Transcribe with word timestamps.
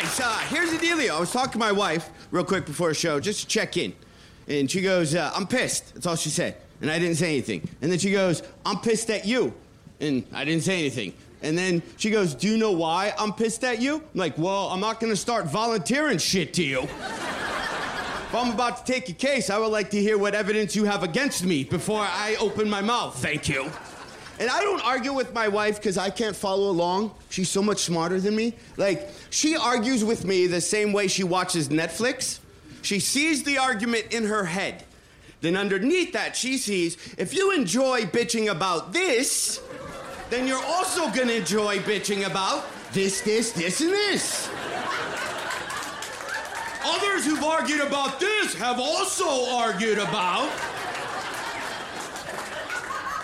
Guys, 0.00 0.20
uh, 0.20 0.38
here's 0.48 0.70
the 0.70 0.76
dealio. 0.76 1.10
I 1.10 1.18
was 1.18 1.32
talking 1.32 1.52
to 1.52 1.58
my 1.58 1.72
wife 1.72 2.10
real 2.30 2.44
quick 2.44 2.66
before 2.66 2.90
the 2.90 2.94
show 2.94 3.18
just 3.18 3.40
to 3.40 3.46
check 3.48 3.76
in. 3.76 3.92
And 4.46 4.70
she 4.70 4.80
goes, 4.80 5.12
uh, 5.12 5.32
I'm 5.34 5.44
pissed. 5.44 5.92
That's 5.94 6.06
all 6.06 6.14
she 6.14 6.28
said. 6.28 6.56
And 6.80 6.88
I 6.88 7.00
didn't 7.00 7.16
say 7.16 7.30
anything. 7.30 7.68
And 7.82 7.90
then 7.90 7.98
she 7.98 8.12
goes, 8.12 8.44
I'm 8.64 8.78
pissed 8.78 9.10
at 9.10 9.26
you. 9.26 9.52
And 9.98 10.24
I 10.32 10.44
didn't 10.44 10.62
say 10.62 10.78
anything. 10.78 11.14
And 11.42 11.58
then 11.58 11.82
she 11.96 12.10
goes, 12.10 12.34
Do 12.34 12.46
you 12.46 12.58
know 12.58 12.70
why 12.70 13.12
I'm 13.18 13.32
pissed 13.32 13.64
at 13.64 13.82
you? 13.82 13.96
I'm 13.96 14.02
like, 14.14 14.38
Well, 14.38 14.68
I'm 14.68 14.78
not 14.78 15.00
gonna 15.00 15.16
start 15.16 15.46
volunteering 15.46 16.18
shit 16.18 16.54
to 16.54 16.62
you. 16.62 16.82
if 16.82 18.34
I'm 18.34 18.52
about 18.54 18.86
to 18.86 18.92
take 18.92 19.08
a 19.08 19.14
case, 19.14 19.50
I 19.50 19.58
would 19.58 19.72
like 19.72 19.90
to 19.90 20.00
hear 20.00 20.16
what 20.16 20.32
evidence 20.32 20.76
you 20.76 20.84
have 20.84 21.02
against 21.02 21.44
me 21.44 21.64
before 21.64 22.02
I 22.02 22.36
open 22.38 22.70
my 22.70 22.82
mouth. 22.82 23.20
Thank 23.20 23.48
you. 23.48 23.68
And 24.40 24.48
I 24.48 24.60
don't 24.60 24.84
argue 24.84 25.12
with 25.12 25.34
my 25.34 25.48
wife 25.48 25.76
because 25.76 25.98
I 25.98 26.10
can't 26.10 26.36
follow 26.36 26.70
along. 26.70 27.12
She's 27.28 27.48
so 27.48 27.60
much 27.60 27.78
smarter 27.78 28.20
than 28.20 28.36
me. 28.36 28.54
Like, 28.76 29.08
she 29.30 29.56
argues 29.56 30.04
with 30.04 30.24
me 30.24 30.46
the 30.46 30.60
same 30.60 30.92
way 30.92 31.08
she 31.08 31.24
watches 31.24 31.68
Netflix. 31.68 32.38
She 32.82 33.00
sees 33.00 33.42
the 33.42 33.58
argument 33.58 34.12
in 34.12 34.24
her 34.24 34.44
head. 34.44 34.84
Then, 35.40 35.56
underneath 35.56 36.12
that, 36.12 36.36
she 36.36 36.56
sees 36.56 36.96
if 37.16 37.34
you 37.34 37.52
enjoy 37.52 38.02
bitching 38.02 38.50
about 38.50 38.92
this, 38.92 39.60
then 40.30 40.46
you're 40.46 40.64
also 40.64 41.10
gonna 41.10 41.32
enjoy 41.32 41.78
bitching 41.78 42.26
about 42.26 42.64
this, 42.92 43.20
this, 43.22 43.52
this, 43.52 43.80
and 43.80 43.90
this. 43.90 44.48
Others 46.84 47.26
who've 47.26 47.44
argued 47.44 47.80
about 47.80 48.18
this 48.20 48.54
have 48.54 48.78
also 48.78 49.46
argued 49.56 49.98
about. 49.98 50.50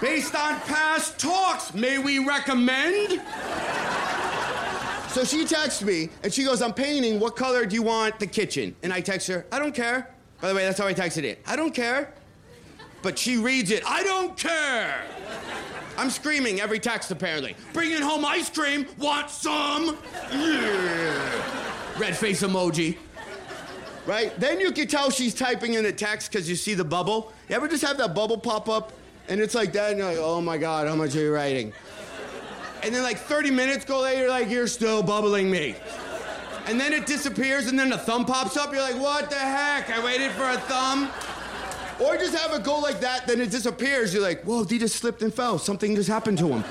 Based 0.00 0.34
on 0.34 0.60
past 0.60 1.18
talks, 1.18 1.72
may 1.72 1.98
we 1.98 2.18
recommend? 2.18 3.22
So 5.08 5.24
she 5.24 5.44
texts 5.44 5.82
me 5.82 6.10
and 6.22 6.32
she 6.32 6.44
goes, 6.44 6.60
I'm 6.60 6.74
painting. 6.74 7.20
What 7.20 7.36
color 7.36 7.64
do 7.64 7.76
you 7.76 7.82
want 7.82 8.18
the 8.18 8.26
kitchen? 8.26 8.74
And 8.82 8.92
I 8.92 9.00
text 9.00 9.28
her, 9.28 9.46
I 9.52 9.60
don't 9.60 9.74
care. 9.74 10.10
By 10.40 10.48
the 10.48 10.54
way, 10.54 10.64
that's 10.64 10.78
how 10.78 10.86
I 10.86 10.94
texted 10.94 11.22
it. 11.22 11.40
I 11.46 11.54
don't 11.54 11.72
care. 11.72 12.12
But 13.02 13.18
she 13.18 13.36
reads 13.36 13.70
it, 13.70 13.84
I 13.86 14.02
don't 14.02 14.36
care. 14.36 15.04
I'm 15.96 16.10
screaming 16.10 16.60
every 16.60 16.80
text 16.80 17.12
apparently. 17.12 17.54
Bringing 17.72 18.02
home 18.02 18.24
ice 18.24 18.50
cream, 18.50 18.86
want 18.98 19.30
some? 19.30 19.96
Yeah. 20.32 21.98
Red 21.98 22.16
face 22.16 22.42
emoji. 22.42 22.98
Right? 24.06 24.38
Then 24.40 24.58
you 24.58 24.72
can 24.72 24.88
tell 24.88 25.10
she's 25.10 25.32
typing 25.32 25.74
in 25.74 25.86
a 25.86 25.92
text 25.92 26.30
because 26.30 26.48
you 26.48 26.56
see 26.56 26.74
the 26.74 26.84
bubble. 26.84 27.32
You 27.48 27.54
ever 27.54 27.68
just 27.68 27.84
have 27.84 27.96
that 27.98 28.14
bubble 28.14 28.36
pop 28.36 28.68
up 28.68 28.92
and 29.28 29.40
it's 29.40 29.54
like 29.54 29.72
that 29.72 29.90
and 29.90 29.98
you're 29.98 30.08
like, 30.08 30.18
oh 30.18 30.40
my 30.40 30.58
God, 30.58 30.86
how 30.86 30.94
much 30.94 31.14
are 31.16 31.20
you 31.20 31.32
writing? 31.32 31.72
And 32.82 32.94
then 32.94 33.02
like 33.02 33.18
30 33.18 33.50
minutes 33.50 33.84
go 33.84 34.02
later, 34.02 34.22
you're 34.22 34.28
like, 34.28 34.50
you're 34.50 34.66
still 34.66 35.02
bubbling 35.02 35.50
me. 35.50 35.74
And 36.66 36.80
then 36.80 36.92
it 36.92 37.06
disappears 37.06 37.66
and 37.66 37.78
then 37.78 37.90
the 37.90 37.98
thumb 37.98 38.24
pops 38.24 38.56
up. 38.56 38.72
You're 38.72 38.82
like, 38.82 38.98
what 38.98 39.30
the 39.30 39.36
heck? 39.36 39.90
I 39.90 40.04
waited 40.04 40.30
for 40.32 40.48
a 40.48 40.58
thumb. 40.58 41.10
Or 42.00 42.16
just 42.16 42.34
have 42.36 42.52
it 42.52 42.64
go 42.64 42.78
like 42.78 43.00
that, 43.00 43.26
then 43.26 43.40
it 43.40 43.50
disappears. 43.50 44.12
You're 44.12 44.22
like, 44.22 44.42
whoa, 44.42 44.64
he 44.64 44.78
just 44.78 44.96
slipped 44.96 45.22
and 45.22 45.32
fell. 45.32 45.58
Something 45.58 45.94
just 45.94 46.08
happened 46.08 46.38
to 46.38 46.48
him. 46.48 46.64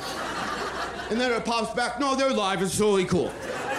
and 1.09 1.19
then 1.19 1.31
it 1.31 1.45
pops 1.45 1.73
back. 1.73 1.99
No, 1.99 2.15
they're 2.15 2.33
live. 2.33 2.61
It's 2.61 2.77
totally 2.77 3.05
cool. 3.05 3.31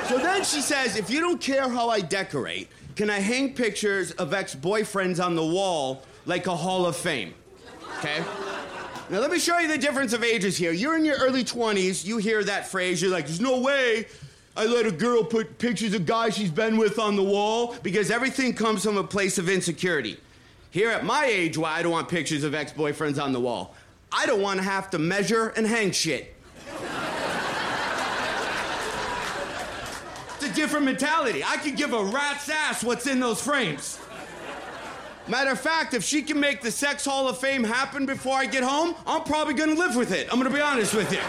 So 0.09 0.19
then 0.19 0.45
she 0.45 0.61
says, 0.61 0.97
if 0.97 1.11
you 1.11 1.21
don't 1.21 1.41
care 1.41 1.69
how 1.69 1.89
I 1.89 2.01
decorate, 2.01 2.69
can 2.97 3.11
I 3.11 3.19
hang 3.19 3.55
pictures 3.55 4.13
of 4.13 4.33
ex 4.33 4.55
boyfriends 4.55 5.25
on 5.25 5.35
the 5.35 5.45
wall 5.45 6.03
like 6.27 6.47
a 6.47 6.57
Hall 6.57 6.87
of 6.87 6.97
Fame? 6.97 7.35
Okay? 7.99 8.23
Now, 9.11 9.21
let 9.21 9.31
me 9.31 9.39
show 9.39 9.59
you 9.59 9.69
the 9.69 9.77
difference 9.77 10.15
of 10.15 10.25
ages 10.25 10.57
here. 10.57 10.73
You're 10.73 10.97
in 10.97 11.05
your 11.05 11.19
early 11.19 11.45
20s, 11.45 12.07
you 12.07 12.17
hear 12.17 12.43
that 12.43 12.69
phrase, 12.69 13.03
you're 13.03 13.11
like, 13.11 13.27
there's 13.27 13.41
no 13.41 13.61
way 13.61 14.07
I 14.57 14.65
let 14.65 14.87
a 14.87 14.91
girl 14.91 15.23
put 15.23 15.59
pictures 15.59 15.93
of 15.93 16.07
guys 16.07 16.37
she's 16.37 16.51
been 16.51 16.79
with 16.79 16.99
on 16.99 17.15
the 17.15 17.23
wall 17.23 17.77
because 17.83 18.11
everything 18.11 18.55
comes 18.55 18.83
from 18.83 18.97
a 18.97 19.05
place 19.05 19.37
of 19.37 19.51
insecurity. 19.51 20.17
Here 20.71 20.91
at 20.91 21.05
my 21.05 21.27
age, 21.27 21.59
why 21.59 21.73
I 21.73 21.83
don't 21.83 21.93
want 21.93 22.09
pictures 22.09 22.45
of 22.45 22.55
ex 22.55 22.73
boyfriends 22.73 23.23
on 23.23 23.33
the 23.33 23.41
wall. 23.41 23.75
I 24.11 24.25
don't 24.25 24.41
want 24.41 24.59
to 24.59 24.65
have 24.65 24.91
to 24.91 24.99
measure 24.99 25.49
and 25.49 25.67
hang 25.67 25.91
shit. 25.91 26.35
it's 30.37 30.47
a 30.47 30.55
different 30.55 30.87
mentality. 30.87 31.45
I 31.45 31.59
could 31.59 31.77
give 31.77 31.93
a 31.93 32.05
rat's 32.05 32.49
ass 32.49 32.83
what's 32.83 33.07
in 33.07 33.21
those 33.21 33.43
frames. 33.43 33.99
Matter 35.27 35.53
of 35.53 35.61
fact, 35.61 35.95
if 35.95 36.05
she 36.05 36.23
can 36.23 36.39
make 36.39 36.61
the 36.61 36.71
Sex 36.71 37.05
Hall 37.05 37.29
of 37.29 37.39
Fame 37.39 37.65
happen 37.65 38.05
before 38.05 38.37
I 38.37 38.45
get 38.45 38.63
home, 38.63 38.95
I'm 39.07 39.23
probably 39.25 39.55
gonna 39.55 39.75
live 39.75 39.97
with 39.97 40.13
it. 40.13 40.29
I'm 40.31 40.39
gonna 40.39 40.55
be 40.55 40.61
honest 40.61 40.95
with 40.95 41.11
you. 41.11 41.21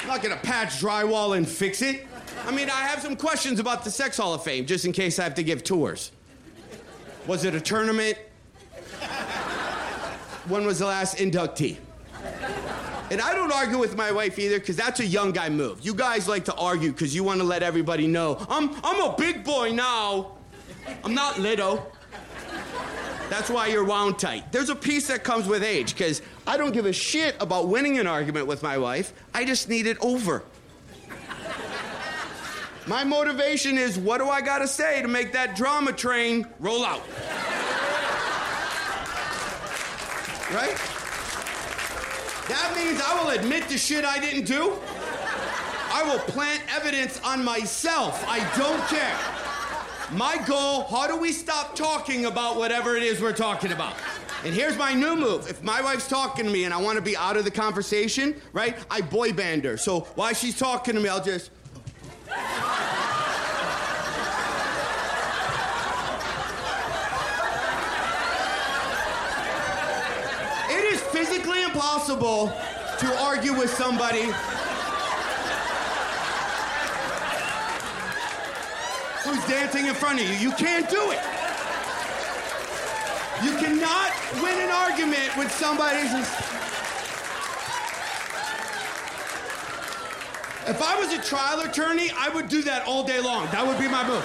I'm 0.00 0.06
not 0.06 0.22
gonna 0.22 0.36
patch 0.36 0.80
drywall 0.80 1.36
and 1.36 1.48
fix 1.48 1.80
it. 1.80 2.06
I 2.46 2.50
mean, 2.50 2.68
I 2.68 2.82
have 2.82 3.00
some 3.00 3.16
questions 3.16 3.58
about 3.58 3.84
the 3.84 3.90
Sex 3.90 4.18
Hall 4.18 4.34
of 4.34 4.44
Fame 4.44 4.66
just 4.66 4.84
in 4.84 4.92
case 4.92 5.18
I 5.18 5.24
have 5.24 5.34
to 5.36 5.42
give 5.42 5.64
tours. 5.64 6.12
Was 7.26 7.44
it 7.44 7.54
a 7.54 7.60
tournament? 7.60 8.18
When 10.48 10.66
was 10.66 10.80
the 10.80 10.86
last 10.86 11.16
inductee? 11.16 11.78
And 13.10 13.20
I 13.20 13.34
don't 13.34 13.52
argue 13.52 13.78
with 13.78 13.96
my 13.96 14.12
wife 14.12 14.38
either, 14.38 14.58
because 14.58 14.76
that's 14.76 15.00
a 15.00 15.06
young 15.06 15.32
guy 15.32 15.48
move. 15.48 15.80
You 15.82 15.94
guys 15.94 16.28
like 16.28 16.44
to 16.46 16.54
argue 16.54 16.92
because 16.92 17.14
you 17.14 17.24
want 17.24 17.40
to 17.40 17.44
let 17.44 17.62
everybody 17.62 18.06
know 18.06 18.44
I'm, 18.48 18.74
I'm 18.84 19.00
a 19.00 19.14
big 19.16 19.42
boy 19.42 19.72
now. 19.72 20.32
I'm 21.02 21.14
not 21.14 21.38
little. 21.38 21.90
That's 23.30 23.48
why 23.48 23.68
you're 23.68 23.84
wound 23.84 24.18
tight. 24.18 24.50
There's 24.50 24.70
a 24.70 24.74
piece 24.74 25.06
that 25.06 25.22
comes 25.22 25.46
with 25.46 25.62
age, 25.62 25.94
because 25.94 26.20
I 26.48 26.56
don't 26.56 26.72
give 26.72 26.84
a 26.84 26.92
shit 26.92 27.36
about 27.40 27.68
winning 27.68 27.98
an 27.98 28.08
argument 28.08 28.48
with 28.48 28.60
my 28.62 28.76
wife. 28.76 29.12
I 29.32 29.44
just 29.44 29.68
need 29.68 29.86
it 29.86 29.96
over. 30.00 30.42
My 32.88 33.04
motivation 33.04 33.78
is 33.78 33.96
what 33.96 34.18
do 34.18 34.28
I 34.28 34.40
gotta 34.40 34.66
say 34.66 35.00
to 35.00 35.06
make 35.06 35.32
that 35.32 35.54
drama 35.54 35.92
train 35.92 36.44
roll 36.58 36.84
out? 36.84 37.06
Right? 40.52 40.76
That 42.48 42.72
means 42.74 43.00
I 43.00 43.22
will 43.22 43.30
admit 43.30 43.68
the 43.68 43.78
shit 43.78 44.04
I 44.04 44.18
didn't 44.18 44.44
do. 44.44 44.76
I 45.92 46.02
will 46.02 46.18
plant 46.18 46.62
evidence 46.74 47.20
on 47.22 47.44
myself. 47.44 48.24
I 48.26 48.40
don't 48.58 48.80
care. 48.88 49.16
My 50.12 50.38
goal, 50.44 50.82
how 50.84 51.06
do 51.06 51.16
we 51.16 51.30
stop 51.30 51.76
talking 51.76 52.24
about 52.26 52.56
whatever 52.56 52.96
it 52.96 53.04
is 53.04 53.20
we're 53.20 53.32
talking 53.32 53.70
about? 53.70 53.94
And 54.44 54.52
here's 54.52 54.76
my 54.76 54.92
new 54.92 55.14
move. 55.14 55.48
If 55.48 55.62
my 55.62 55.80
wife's 55.80 56.08
talking 56.08 56.44
to 56.46 56.50
me 56.50 56.64
and 56.64 56.74
I 56.74 56.78
want 56.78 56.96
to 56.96 57.02
be 57.02 57.16
out 57.16 57.36
of 57.36 57.44
the 57.44 57.50
conversation, 57.50 58.34
right? 58.52 58.76
I 58.90 59.02
boy 59.02 59.32
band 59.32 59.64
her. 59.64 59.76
So 59.76 60.00
while 60.16 60.34
she's 60.34 60.58
talking 60.58 60.94
to 60.94 61.00
me, 61.00 61.08
I'll 61.08 61.22
just. 61.22 61.52
It 70.70 70.92
is 70.92 71.00
physically 71.02 71.62
impossible 71.62 72.52
to 72.98 73.18
argue 73.20 73.56
with 73.56 73.70
somebody 73.70 74.32
who's 79.24 79.44
dancing 79.46 79.86
in 79.86 79.94
front 79.94 80.20
of 80.20 80.28
you. 80.28 80.34
You 80.36 80.52
can't 80.52 80.88
do 80.88 81.10
it. 81.10 81.20
You 83.42 83.56
cannot 83.56 84.12
win 84.42 84.58
an 84.60 84.70
argument 84.70 85.36
with 85.36 85.50
somebody 85.52 86.00
who's. 86.00 86.28
If 90.68 90.82
I 90.82 90.98
was 90.98 91.12
a 91.12 91.22
trial 91.22 91.60
attorney, 91.60 92.10
I 92.16 92.28
would 92.28 92.48
do 92.48 92.62
that 92.62 92.86
all 92.86 93.02
day 93.02 93.18
long. 93.18 93.46
That 93.46 93.66
would 93.66 93.78
be 93.78 93.88
my 93.88 94.06
move. 94.06 94.24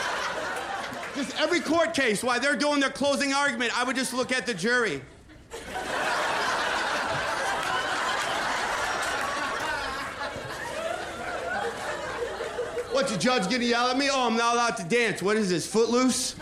Just 1.16 1.40
every 1.40 1.62
court 1.62 1.94
case, 1.94 2.24
while 2.24 2.40
they're 2.42 2.58
doing 2.58 2.82
their 2.82 2.90
closing 2.90 3.34
argument, 3.34 3.78
I 3.78 3.86
would 3.86 3.96
just 3.96 4.14
look 4.14 4.34
at 4.34 4.46
the 4.46 4.54
jury. 4.54 5.02
The 13.16 13.22
judge 13.22 13.50
gonna 13.50 13.64
yell 13.64 13.88
at 13.88 13.98
me? 13.98 14.10
Oh, 14.12 14.28
I'm 14.28 14.36
not 14.36 14.56
allowed 14.56 14.78
to 14.78 14.84
dance. 14.84 15.22
What 15.22 15.38
is 15.38 15.50
this, 15.50 15.66
footloose? 15.66 16.36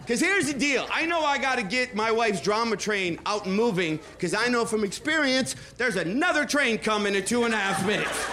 Because 0.00 0.20
here's 0.20 0.50
the 0.50 0.58
deal. 0.58 0.86
I 0.90 1.04
know 1.04 1.20
I 1.20 1.36
got 1.36 1.56
to 1.56 1.62
get 1.62 1.94
my 1.94 2.10
wife's 2.10 2.40
drama 2.40 2.78
train 2.78 3.20
out 3.26 3.44
and 3.44 3.54
moving, 3.54 4.00
because 4.12 4.32
I 4.32 4.48
know 4.48 4.64
from 4.64 4.82
experience 4.82 5.54
there's 5.76 5.96
another 5.96 6.46
train 6.46 6.78
coming 6.78 7.14
in 7.14 7.26
two 7.26 7.44
and 7.44 7.52
a 7.52 7.58
half 7.58 7.86
minutes. 7.86 8.26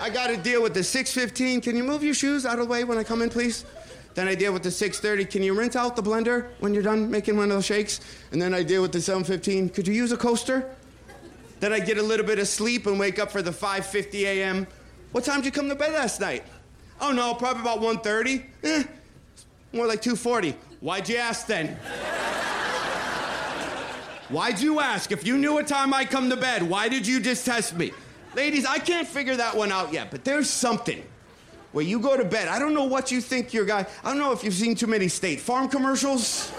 I 0.00 0.10
got 0.10 0.26
to 0.26 0.36
deal 0.36 0.60
with 0.60 0.74
the 0.74 0.82
615. 0.82 1.60
Can 1.60 1.76
you 1.76 1.84
move 1.84 2.02
your 2.02 2.14
shoes 2.14 2.44
out 2.44 2.58
of 2.58 2.66
the 2.66 2.72
way 2.72 2.82
when 2.82 2.98
I 2.98 3.04
come 3.04 3.22
in, 3.22 3.30
please? 3.30 3.64
Then 4.14 4.26
I 4.26 4.34
deal 4.34 4.52
with 4.52 4.64
the 4.64 4.72
630. 4.72 5.30
Can 5.30 5.44
you 5.44 5.54
rinse 5.54 5.76
out 5.76 5.94
the 5.94 6.02
blender 6.02 6.48
when 6.58 6.74
you're 6.74 6.82
done 6.82 7.08
making 7.12 7.36
one 7.36 7.44
of 7.44 7.56
those 7.56 7.64
shakes? 7.64 8.00
And 8.32 8.42
then 8.42 8.52
I 8.52 8.64
deal 8.64 8.82
with 8.82 8.90
the 8.90 9.00
715. 9.00 9.68
Could 9.68 9.86
you 9.86 9.94
use 9.94 10.10
a 10.10 10.16
coaster? 10.16 10.75
Then 11.60 11.72
I 11.72 11.80
get 11.80 11.98
a 11.98 12.02
little 12.02 12.26
bit 12.26 12.38
of 12.38 12.48
sleep 12.48 12.86
and 12.86 12.98
wake 12.98 13.18
up 13.18 13.30
for 13.30 13.42
the 13.42 13.50
5:50 13.50 14.24
a.m. 14.24 14.66
What 15.12 15.24
time 15.24 15.40
did 15.40 15.46
you 15.46 15.52
come 15.52 15.68
to 15.68 15.74
bed 15.74 15.92
last 15.92 16.20
night? 16.20 16.44
Oh 17.00 17.12
no, 17.12 17.34
probably 17.34 17.62
about 17.62 17.80
1:30. 17.80 18.44
Eh, 18.62 18.84
more 19.72 19.86
like 19.86 20.02
2:40. 20.02 20.54
Why'd 20.80 21.08
you 21.08 21.16
ask 21.16 21.46
then? 21.46 21.78
Why'd 24.28 24.60
you 24.60 24.80
ask? 24.80 25.12
If 25.12 25.24
you 25.24 25.38
knew 25.38 25.54
what 25.54 25.68
time 25.68 25.94
I 25.94 26.04
come 26.04 26.28
to 26.30 26.36
bed, 26.36 26.62
why 26.62 26.88
did 26.88 27.06
you 27.06 27.20
just 27.20 27.46
test 27.46 27.76
me? 27.76 27.92
Ladies, 28.34 28.66
I 28.66 28.78
can't 28.78 29.06
figure 29.06 29.36
that 29.36 29.56
one 29.56 29.70
out 29.70 29.92
yet, 29.92 30.10
but 30.10 30.24
there's 30.24 30.50
something 30.50 31.02
where 31.72 31.84
you 31.84 32.00
go 32.00 32.16
to 32.16 32.24
bed. 32.24 32.48
I 32.48 32.58
don't 32.58 32.74
know 32.74 32.84
what 32.84 33.12
you 33.12 33.20
think 33.20 33.54
your 33.54 33.64
guy, 33.64 33.86
I 34.02 34.10
don't 34.10 34.18
know 34.18 34.32
if 34.32 34.42
you've 34.42 34.54
seen 34.54 34.74
too 34.74 34.88
many 34.88 35.08
State 35.08 35.40
Farm 35.40 35.68
commercials. 35.68 36.52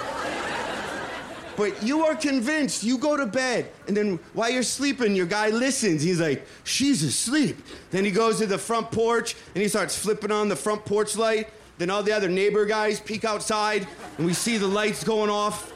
But 1.57 1.81
you 1.81 2.05
are 2.05 2.15
convinced 2.15 2.83
you 2.83 2.99
go 2.99 3.17
to 3.17 3.25
bed, 3.25 3.71
and 3.87 3.97
then 3.97 4.19
while 4.33 4.51
you're 4.51 4.61
sleeping, 4.61 5.15
your 5.15 5.25
guy 5.25 5.49
listens. 5.49 6.03
He's 6.03 6.21
like, 6.21 6.45
she's 6.63 7.01
asleep. 7.03 7.57
Then 7.89 8.05
he 8.05 8.11
goes 8.11 8.37
to 8.37 8.45
the 8.45 8.59
front 8.59 8.91
porch 8.91 9.35
and 9.55 9.61
he 9.63 9.67
starts 9.67 9.97
flipping 9.97 10.31
on 10.31 10.49
the 10.49 10.55
front 10.55 10.85
porch 10.85 11.17
light. 11.17 11.49
Then 11.79 11.89
all 11.89 12.03
the 12.03 12.11
other 12.11 12.29
neighbor 12.29 12.65
guys 12.65 12.99
peek 12.99 13.25
outside, 13.25 13.87
and 14.17 14.25
we 14.25 14.33
see 14.33 14.57
the 14.57 14.67
lights 14.67 15.03
going 15.03 15.31
off. 15.31 15.73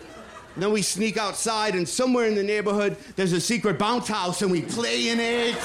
And 0.54 0.64
then 0.64 0.72
we 0.72 0.84
sneak 0.84 1.18
outside, 1.18 1.74
and 1.76 1.88
somewhere 1.88 2.28
in 2.28 2.36
the 2.36 2.44
neighborhood, 2.44 2.98
there's 3.16 3.34
a 3.34 3.42
secret 3.42 3.80
bounce 3.80 4.08
house, 4.08 4.42
and 4.42 4.52
we 4.52 4.62
play 4.62 5.10
in 5.10 5.20
it. 5.20 5.56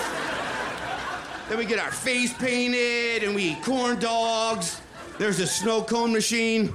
then 1.48 1.58
we 1.58 1.64
get 1.64 1.78
our 1.78 1.90
face 1.90 2.32
painted, 2.34 3.22
and 3.22 3.34
we 3.34 3.50
eat 3.50 3.62
corn 3.62 3.98
dogs. 3.98 4.80
There's 5.18 5.40
a 5.40 5.46
snow 5.46 5.82
cone 5.82 6.12
machine. 6.12 6.74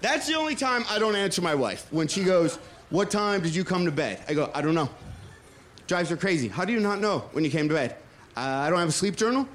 That's 0.00 0.26
the 0.26 0.34
only 0.34 0.54
time 0.54 0.84
I 0.88 0.98
don't 0.98 1.16
answer 1.16 1.42
my 1.42 1.54
wife. 1.54 1.86
When 1.90 2.06
she 2.06 2.22
goes, 2.22 2.56
What 2.90 3.10
time 3.10 3.42
did 3.42 3.54
you 3.54 3.64
come 3.64 3.84
to 3.84 3.92
bed? 3.92 4.22
I 4.28 4.34
go, 4.34 4.50
I 4.54 4.62
don't 4.62 4.74
know. 4.74 4.88
Drives 5.86 6.10
her 6.10 6.16
crazy. 6.16 6.48
How 6.48 6.64
do 6.64 6.72
you 6.72 6.80
not 6.80 7.00
know 7.00 7.20
when 7.32 7.44
you 7.44 7.50
came 7.50 7.68
to 7.68 7.74
bed? 7.74 7.96
Uh, 8.36 8.40
I 8.40 8.70
don't 8.70 8.78
have 8.78 8.88
a 8.88 8.92
sleep 8.92 9.16
journal. 9.16 9.48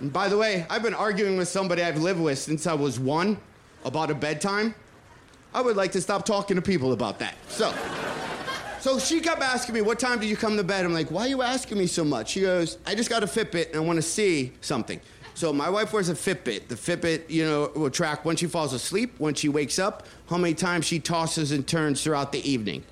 and 0.00 0.12
by 0.12 0.28
the 0.28 0.36
way, 0.36 0.66
I've 0.68 0.82
been 0.82 0.94
arguing 0.94 1.36
with 1.36 1.48
somebody 1.48 1.82
I've 1.82 1.98
lived 1.98 2.20
with 2.20 2.38
since 2.38 2.66
I 2.66 2.74
was 2.74 2.98
one 2.98 3.38
about 3.84 4.10
a 4.10 4.14
bedtime. 4.14 4.74
I 5.54 5.60
would 5.60 5.76
like 5.76 5.92
to 5.92 6.00
stop 6.00 6.24
talking 6.24 6.56
to 6.56 6.62
people 6.62 6.92
about 6.92 7.18
that. 7.20 7.34
So, 7.48 7.72
so 8.80 8.98
she 8.98 9.20
kept 9.20 9.42
asking 9.42 9.74
me, 9.76 9.82
What 9.82 10.00
time 10.00 10.18
did 10.18 10.28
you 10.28 10.36
come 10.36 10.56
to 10.56 10.64
bed? 10.64 10.84
I'm 10.84 10.92
like, 10.92 11.10
Why 11.10 11.22
are 11.22 11.28
you 11.28 11.42
asking 11.42 11.78
me 11.78 11.86
so 11.86 12.02
much? 12.04 12.30
She 12.30 12.40
goes, 12.40 12.78
I 12.84 12.96
just 12.96 13.10
got 13.10 13.22
a 13.22 13.26
Fitbit 13.26 13.68
and 13.68 13.76
I 13.76 13.80
want 13.80 13.96
to 13.98 14.02
see 14.02 14.54
something. 14.60 15.00
So 15.34 15.52
my 15.52 15.70
wife 15.70 15.92
wears 15.92 16.08
a 16.08 16.14
Fitbit. 16.14 16.68
The 16.68 16.74
Fitbit, 16.74 17.30
you 17.30 17.44
know, 17.44 17.70
will 17.74 17.90
track 17.90 18.24
when 18.24 18.36
she 18.36 18.46
falls 18.46 18.72
asleep, 18.72 19.14
when 19.18 19.34
she 19.34 19.48
wakes 19.48 19.78
up, 19.78 20.06
how 20.28 20.36
many 20.36 20.54
times 20.54 20.84
she 20.84 20.98
tosses 20.98 21.52
and 21.52 21.66
turns 21.66 22.02
throughout 22.02 22.32
the 22.32 22.48
evening. 22.48 22.84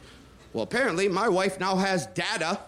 Well, 0.52 0.64
apparently, 0.64 1.08
my 1.08 1.28
wife 1.28 1.60
now 1.60 1.76
has 1.76 2.06
data 2.06 2.58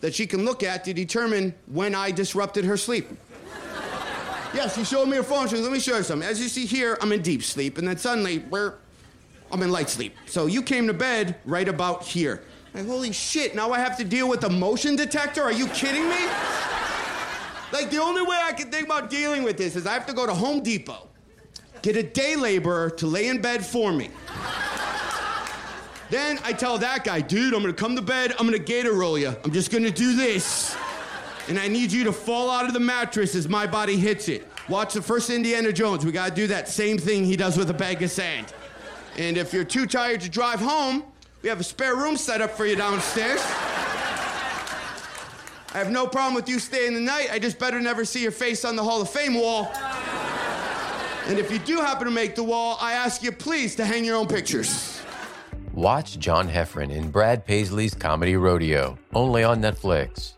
that 0.00 0.14
she 0.14 0.26
can 0.26 0.44
look 0.44 0.62
at 0.62 0.84
to 0.84 0.92
determine 0.92 1.54
when 1.66 1.94
I 1.94 2.10
disrupted 2.10 2.64
her 2.64 2.76
sleep. 2.76 3.08
yes, 4.54 4.74
she 4.74 4.84
showed 4.84 5.06
me 5.06 5.16
her 5.16 5.22
phone. 5.22 5.48
She 5.48 5.54
goes, 5.54 5.62
let 5.62 5.72
me 5.72 5.80
show 5.80 5.96
you 5.96 6.02
something. 6.02 6.28
As 6.28 6.40
you 6.40 6.48
see 6.48 6.66
here, 6.66 6.98
I'm 7.00 7.12
in 7.12 7.22
deep 7.22 7.42
sleep, 7.42 7.78
and 7.78 7.86
then 7.86 7.98
suddenly, 7.98 8.38
we're, 8.38 8.74
I'm 9.50 9.62
in 9.62 9.70
light 9.70 9.88
sleep. 9.88 10.14
So 10.26 10.46
you 10.46 10.62
came 10.62 10.86
to 10.86 10.94
bed 10.94 11.36
right 11.44 11.68
about 11.68 12.02
here. 12.04 12.42
Like, 12.74 12.86
holy 12.86 13.12
shit, 13.12 13.54
now 13.54 13.72
I 13.72 13.78
have 13.78 13.96
to 13.98 14.04
deal 14.04 14.28
with 14.28 14.44
a 14.44 14.50
motion 14.50 14.94
detector? 14.96 15.42
Are 15.42 15.52
you 15.52 15.66
kidding 15.68 16.08
me? 16.08 16.28
Like, 17.72 17.90
the 17.90 17.98
only 17.98 18.22
way 18.22 18.38
I 18.42 18.52
can 18.52 18.70
think 18.70 18.86
about 18.86 19.10
dealing 19.10 19.42
with 19.42 19.56
this 19.56 19.76
is 19.76 19.86
I 19.86 19.92
have 19.92 20.06
to 20.06 20.12
go 20.12 20.26
to 20.26 20.34
Home 20.34 20.62
Depot, 20.62 21.08
get 21.82 21.96
a 21.96 22.02
day 22.02 22.34
laborer 22.34 22.90
to 22.90 23.06
lay 23.06 23.28
in 23.28 23.40
bed 23.40 23.64
for 23.64 23.92
me. 23.92 24.10
then 26.10 26.38
I 26.44 26.52
tell 26.52 26.78
that 26.78 27.04
guy, 27.04 27.20
dude, 27.20 27.52
I'm 27.52 27.60
gonna 27.60 27.74
come 27.74 27.94
to 27.96 28.02
bed, 28.02 28.32
I'm 28.38 28.46
gonna 28.46 28.58
gator 28.58 28.94
roll 28.94 29.18
you. 29.18 29.34
I'm 29.44 29.52
just 29.52 29.70
gonna 29.70 29.90
do 29.90 30.16
this. 30.16 30.76
And 31.48 31.58
I 31.58 31.68
need 31.68 31.92
you 31.92 32.04
to 32.04 32.12
fall 32.12 32.50
out 32.50 32.66
of 32.66 32.74
the 32.74 32.80
mattress 32.80 33.34
as 33.34 33.48
my 33.48 33.66
body 33.66 33.96
hits 33.96 34.28
it. 34.28 34.46
Watch 34.68 34.94
the 34.94 35.02
first 35.02 35.30
Indiana 35.30 35.72
Jones. 35.72 36.04
We 36.04 36.12
gotta 36.12 36.34
do 36.34 36.46
that 36.48 36.68
same 36.68 36.98
thing 36.98 37.24
he 37.24 37.36
does 37.36 37.56
with 37.56 37.70
a 37.70 37.74
bag 37.74 38.02
of 38.02 38.10
sand. 38.10 38.52
And 39.16 39.36
if 39.36 39.52
you're 39.52 39.64
too 39.64 39.86
tired 39.86 40.20
to 40.22 40.28
drive 40.28 40.60
home, 40.60 41.04
we 41.42 41.48
have 41.48 41.60
a 41.60 41.64
spare 41.64 41.96
room 41.96 42.16
set 42.16 42.40
up 42.42 42.50
for 42.50 42.66
you 42.66 42.76
downstairs. 42.76 43.40
I 45.74 45.78
have 45.78 45.90
no 45.90 46.06
problem 46.06 46.34
with 46.34 46.48
you 46.48 46.58
staying 46.58 46.94
the 46.94 47.00
night. 47.00 47.28
I 47.30 47.38
just 47.38 47.58
better 47.58 47.80
never 47.80 48.04
see 48.04 48.22
your 48.22 48.32
face 48.32 48.64
on 48.64 48.74
the 48.74 48.82
Hall 48.82 49.02
of 49.02 49.10
Fame 49.10 49.34
wall. 49.34 49.70
And 51.26 51.38
if 51.38 51.50
you 51.52 51.58
do 51.58 51.76
happen 51.76 52.06
to 52.06 52.10
make 52.10 52.34
the 52.34 52.42
wall, 52.42 52.78
I 52.80 52.94
ask 52.94 53.22
you 53.22 53.32
please 53.32 53.76
to 53.76 53.84
hang 53.84 54.02
your 54.02 54.16
own 54.16 54.26
pictures. 54.26 55.02
Watch 55.74 56.18
John 56.18 56.48
Heffron 56.48 56.90
in 56.90 57.10
Brad 57.10 57.44
Paisley's 57.44 57.92
Comedy 57.92 58.34
Rodeo, 58.36 58.98
only 59.14 59.44
on 59.44 59.60
Netflix. 59.60 60.37